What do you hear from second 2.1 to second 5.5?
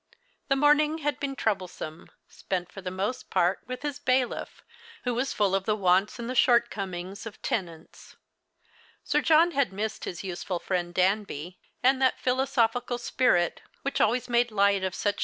spent for the most part with his bailiff, who \\as